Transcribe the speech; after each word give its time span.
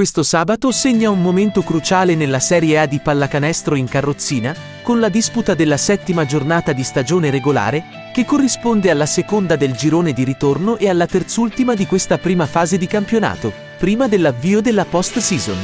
Questo 0.00 0.22
sabato 0.22 0.70
segna 0.70 1.10
un 1.10 1.20
momento 1.20 1.60
cruciale 1.60 2.14
nella 2.14 2.38
Serie 2.38 2.78
A 2.78 2.86
di 2.86 3.00
pallacanestro 3.00 3.74
in 3.74 3.86
carrozzina, 3.86 4.54
con 4.80 4.98
la 4.98 5.10
disputa 5.10 5.52
della 5.52 5.76
settima 5.76 6.24
giornata 6.24 6.72
di 6.72 6.82
stagione 6.82 7.28
regolare, 7.28 8.10
che 8.10 8.24
corrisponde 8.24 8.90
alla 8.90 9.04
seconda 9.04 9.56
del 9.56 9.72
girone 9.72 10.14
di 10.14 10.24
ritorno 10.24 10.78
e 10.78 10.88
alla 10.88 11.04
terzultima 11.04 11.74
di 11.74 11.84
questa 11.84 12.16
prima 12.16 12.46
fase 12.46 12.78
di 12.78 12.86
campionato, 12.86 13.52
prima 13.76 14.08
dell'avvio 14.08 14.62
della 14.62 14.86
post-season. 14.86 15.58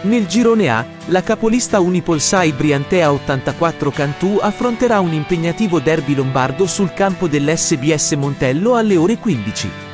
Nel 0.00 0.26
girone 0.26 0.68
A, 0.68 0.84
la 1.06 1.22
capolista 1.22 1.78
Unipolsai 1.78 2.50
Briantea 2.50 3.12
84 3.12 3.92
Cantù 3.92 4.38
affronterà 4.40 4.98
un 4.98 5.12
impegnativo 5.12 5.78
derby 5.78 6.16
lombardo 6.16 6.66
sul 6.66 6.92
campo 6.92 7.28
dell'SBS 7.28 8.14
Montello 8.14 8.74
alle 8.74 8.96
ore 8.96 9.16
15. 9.16 9.87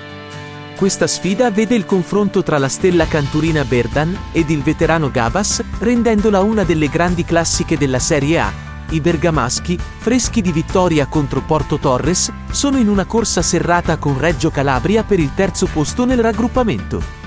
Questa 0.76 1.06
sfida 1.06 1.52
vede 1.52 1.76
il 1.76 1.86
confronto 1.86 2.42
tra 2.42 2.58
la 2.58 2.68
stella 2.68 3.06
canturina 3.06 3.64
Berdan 3.64 4.16
ed 4.32 4.50
il 4.50 4.60
veterano 4.60 5.08
Gabas, 5.08 5.62
rendendola 5.78 6.42
una 6.42 6.64
delle 6.64 6.88
grandi 6.88 7.24
classiche 7.24 7.78
della 7.78 8.00
Serie 8.00 8.40
A. 8.40 8.52
I 8.90 9.00
bergamaschi, 9.00 9.78
freschi 9.78 10.42
di 10.42 10.50
vittoria 10.50 11.06
contro 11.06 11.42
Porto 11.42 11.78
Torres, 11.78 12.30
sono 12.50 12.76
in 12.76 12.88
una 12.88 13.04
corsa 13.04 13.40
serrata 13.40 13.96
con 13.98 14.18
Reggio 14.18 14.50
Calabria 14.50 15.04
per 15.04 15.20
il 15.20 15.30
terzo 15.32 15.66
posto 15.66 16.04
nel 16.04 16.18
raggruppamento. 16.18 17.22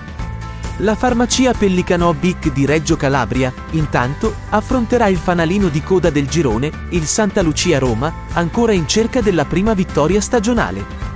La 0.81 0.95
farmacia 0.95 1.53
Pellicanò 1.53 2.13
Bic 2.13 2.51
di 2.51 2.65
Reggio 2.65 2.97
Calabria, 2.97 3.51
intanto, 3.71 4.35
affronterà 4.49 5.07
il 5.07 5.17
fanalino 5.17 5.69
di 5.69 5.81
coda 5.81 6.09
del 6.09 6.27
girone, 6.27 6.69
il 6.89 7.05
Santa 7.05 7.41
Lucia 7.41 7.79
Roma, 7.79 8.13
ancora 8.33 8.73
in 8.73 8.87
cerca 8.87 9.21
della 9.21 9.45
prima 9.45 9.73
vittoria 9.73 10.19
stagionale. 10.21 11.06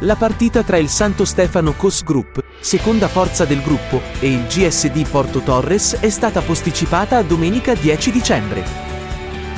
La 0.00 0.16
partita 0.16 0.64
tra 0.64 0.76
il 0.76 0.88
Santo 0.88 1.24
Stefano 1.24 1.72
Cos 1.74 2.02
Group, 2.02 2.42
seconda 2.58 3.06
forza 3.06 3.44
del 3.44 3.62
gruppo, 3.62 4.02
e 4.18 4.28
il 4.28 4.44
GSD 4.46 5.08
Porto 5.08 5.38
Torres 5.38 5.98
è 6.00 6.10
stata 6.10 6.40
posticipata 6.40 7.16
a 7.16 7.22
domenica 7.22 7.74
10 7.74 8.10
dicembre. 8.10 8.64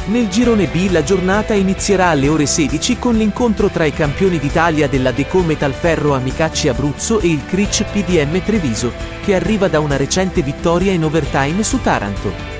Nel 0.08 0.28
girone 0.28 0.66
B 0.66 0.90
la 0.90 1.02
giornata 1.02 1.54
inizierà 1.54 2.08
alle 2.08 2.28
ore 2.28 2.44
16 2.44 2.98
con 2.98 3.16
l'incontro 3.16 3.68
tra 3.70 3.86
i 3.86 3.92
campioni 3.92 4.38
d'Italia 4.38 4.86
della 4.88 5.10
Deco 5.10 5.40
Metalferro 5.40 6.14
Amicacci 6.14 6.68
Abruzzo 6.68 7.18
e 7.18 7.28
il 7.28 7.44
Cric 7.46 7.84
PDM 7.84 8.44
Treviso, 8.44 8.92
che 9.24 9.34
arriva 9.34 9.68
da 9.68 9.80
una 9.80 9.96
recente 9.96 10.42
vittoria 10.42 10.92
in 10.92 11.02
overtime 11.02 11.62
su 11.64 11.80
Taranto. 11.80 12.55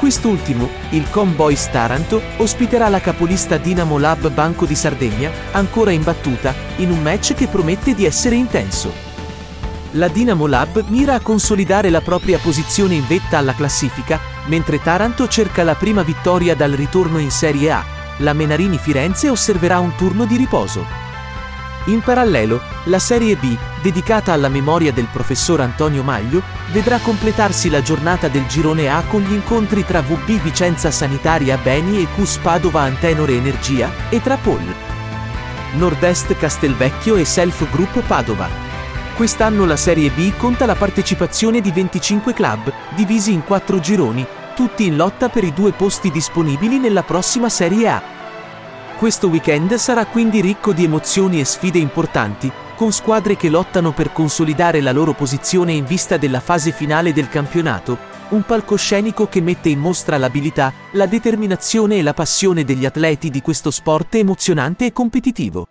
Quest'ultimo, 0.00 0.66
il 0.92 1.10
Comboys 1.10 1.68
Taranto, 1.68 2.22
ospiterà 2.38 2.88
la 2.88 3.02
capolista 3.02 3.58
Dinamo 3.58 3.98
Lab 3.98 4.30
Banco 4.30 4.64
di 4.64 4.74
Sardegna, 4.74 5.30
ancora 5.50 5.90
in 5.90 6.02
battuta, 6.02 6.54
in 6.76 6.90
un 6.90 7.02
match 7.02 7.34
che 7.34 7.48
promette 7.48 7.94
di 7.94 8.06
essere 8.06 8.34
intenso. 8.34 8.90
La 9.92 10.08
Dinamo 10.08 10.46
Lab 10.46 10.84
mira 10.88 11.16
a 11.16 11.20
consolidare 11.20 11.90
la 11.90 12.00
propria 12.00 12.38
posizione 12.38 12.94
in 12.94 13.06
vetta 13.06 13.36
alla 13.36 13.52
classifica, 13.52 14.18
mentre 14.46 14.80
Taranto 14.80 15.28
cerca 15.28 15.64
la 15.64 15.74
prima 15.74 16.02
vittoria 16.02 16.56
dal 16.56 16.72
ritorno 16.72 17.18
in 17.18 17.30
Serie 17.30 17.70
A. 17.70 17.84
La 18.20 18.32
Menarini 18.32 18.78
Firenze 18.78 19.28
osserverà 19.28 19.80
un 19.80 19.94
turno 19.96 20.24
di 20.24 20.36
riposo. 20.36 20.99
In 21.86 22.00
parallelo, 22.02 22.60
la 22.84 22.98
Serie 22.98 23.36
B, 23.36 23.56
dedicata 23.80 24.32
alla 24.34 24.48
memoria 24.48 24.92
del 24.92 25.08
professor 25.10 25.62
Antonio 25.62 26.02
Maglio, 26.02 26.42
vedrà 26.72 26.98
completarsi 26.98 27.70
la 27.70 27.80
giornata 27.80 28.28
del 28.28 28.46
girone 28.46 28.90
A 28.90 29.02
con 29.08 29.22
gli 29.22 29.32
incontri 29.32 29.84
tra 29.84 30.02
VB 30.02 30.42
Vicenza 30.42 30.90
Sanitaria 30.90 31.56
Beni 31.56 32.02
e 32.02 32.06
Cus 32.14 32.36
Padova 32.36 32.82
Antenore 32.82 33.32
Energia, 33.32 33.90
e 34.10 34.20
tra 34.20 34.36
Pol. 34.36 34.62
Nord-Est 35.72 36.36
Castelvecchio 36.36 37.16
e 37.16 37.24
Self 37.24 37.70
Group 37.70 38.02
Padova. 38.02 38.48
Quest'anno 39.16 39.64
la 39.64 39.76
Serie 39.76 40.10
B 40.10 40.36
conta 40.36 40.66
la 40.66 40.74
partecipazione 40.74 41.62
di 41.62 41.70
25 41.70 42.34
club, 42.34 42.72
divisi 42.94 43.32
in 43.32 43.42
quattro 43.42 43.80
gironi, 43.80 44.26
tutti 44.54 44.84
in 44.84 44.96
lotta 44.96 45.30
per 45.30 45.44
i 45.44 45.52
due 45.54 45.72
posti 45.72 46.10
disponibili 46.10 46.78
nella 46.78 47.02
prossima 47.02 47.48
Serie 47.48 47.88
A. 47.88 48.19
Questo 49.00 49.28
weekend 49.28 49.76
sarà 49.76 50.04
quindi 50.04 50.42
ricco 50.42 50.74
di 50.74 50.84
emozioni 50.84 51.40
e 51.40 51.46
sfide 51.46 51.78
importanti, 51.78 52.52
con 52.76 52.92
squadre 52.92 53.34
che 53.34 53.48
lottano 53.48 53.92
per 53.92 54.12
consolidare 54.12 54.82
la 54.82 54.92
loro 54.92 55.14
posizione 55.14 55.72
in 55.72 55.86
vista 55.86 56.18
della 56.18 56.38
fase 56.38 56.70
finale 56.70 57.14
del 57.14 57.30
campionato, 57.30 57.96
un 58.28 58.42
palcoscenico 58.42 59.26
che 59.26 59.40
mette 59.40 59.70
in 59.70 59.78
mostra 59.78 60.18
l'abilità, 60.18 60.70
la 60.92 61.06
determinazione 61.06 61.96
e 61.96 62.02
la 62.02 62.12
passione 62.12 62.62
degli 62.62 62.84
atleti 62.84 63.30
di 63.30 63.40
questo 63.40 63.70
sport 63.70 64.16
emozionante 64.16 64.84
e 64.84 64.92
competitivo. 64.92 65.66